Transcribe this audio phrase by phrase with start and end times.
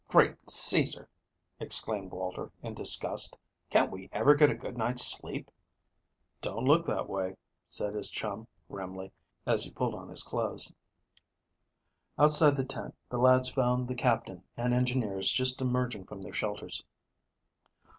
[0.07, 1.05] "Great Cæsar,"
[1.59, 3.37] exclaimed Walter, in disgust.
[3.69, 5.51] "Can't we ever get a good night's sleep?"
[6.41, 7.35] "Don't look that way,"
[7.69, 9.11] said his chum grimly,
[9.45, 10.73] as he pulled on his clothes.
[12.17, 16.83] Outside the tent the lads found the Captain and engineers just emerging from their shelters.